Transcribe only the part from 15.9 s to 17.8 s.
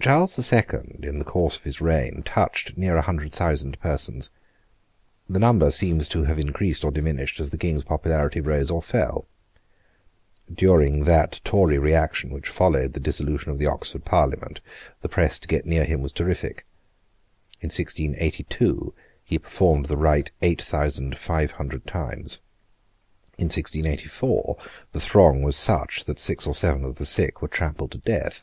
was terrific. In